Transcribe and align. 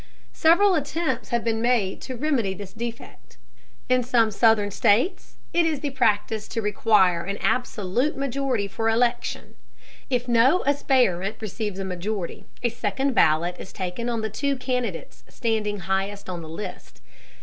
Several 0.33 0.73
attempts 0.73 1.29
have 1.29 1.43
been 1.43 1.61
made 1.61 2.01
to 2.01 2.15
remedy 2.15 2.55
this 2.55 2.73
defect. 2.73 3.37
In 3.87 4.01
some 4.01 4.31
southern 4.31 4.71
states 4.71 5.35
it 5.53 5.63
is 5.63 5.81
the 5.81 5.91
practice 5.91 6.47
to 6.47 6.61
require 6.63 7.23
an 7.23 7.37
absolute 7.37 8.17
majority 8.17 8.67
for 8.67 8.89
election. 8.89 9.53
If 10.09 10.27
no 10.27 10.65
aspirant 10.65 11.35
receives 11.39 11.77
a 11.77 11.85
majority, 11.85 12.45
a 12.63 12.69
second 12.69 13.13
ballot 13.13 13.57
is 13.59 13.71
taken 13.71 14.09
on 14.09 14.21
the 14.21 14.31
two 14.31 14.55
candidates 14.55 15.23
standing 15.29 15.81
highest 15.81 16.27
on 16.27 16.41
the 16.41 16.49
list. 16.49 16.99